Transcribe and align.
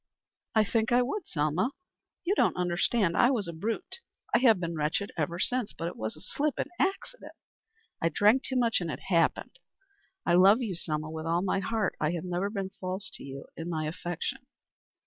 "I 0.55 0.63
think 0.63 0.91
I 0.91 1.03
would, 1.03 1.27
Selma. 1.27 1.69
You 2.25 2.33
don't 2.33 2.57
understand. 2.57 3.15
I 3.15 3.29
was 3.29 3.47
a 3.47 3.53
brute. 3.53 3.99
I 4.33 4.39
have 4.39 4.59
been 4.59 4.75
wretched 4.75 5.11
ever 5.15 5.37
since. 5.37 5.73
But 5.73 5.89
it 5.89 5.95
was 5.95 6.15
a 6.17 6.21
slip 6.21 6.57
an 6.57 6.69
accident. 6.79 7.33
I 8.01 8.09
drank 8.09 8.41
too 8.43 8.55
much, 8.55 8.81
and 8.81 8.89
it 8.89 8.99
happened. 9.09 9.59
I 10.25 10.33
love 10.33 10.59
you, 10.59 10.73
Selma, 10.73 11.11
with 11.11 11.27
all 11.27 11.43
my 11.43 11.59
heart. 11.59 11.95
I 12.01 12.13
have 12.13 12.25
never 12.25 12.49
been 12.49 12.71
false 12.79 13.11
to 13.13 13.23
you 13.23 13.45
in 13.55 13.69
my 13.69 13.85
affection." 13.85 14.47